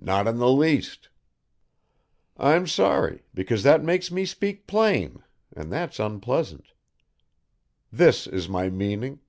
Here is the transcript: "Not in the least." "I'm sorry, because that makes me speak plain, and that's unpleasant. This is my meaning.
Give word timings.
"Not 0.00 0.26
in 0.26 0.38
the 0.38 0.48
least." 0.48 1.10
"I'm 2.38 2.66
sorry, 2.66 3.26
because 3.34 3.62
that 3.62 3.84
makes 3.84 4.10
me 4.10 4.24
speak 4.24 4.66
plain, 4.66 5.22
and 5.54 5.70
that's 5.70 6.00
unpleasant. 6.00 6.72
This 7.92 8.26
is 8.26 8.48
my 8.48 8.70
meaning. 8.70 9.20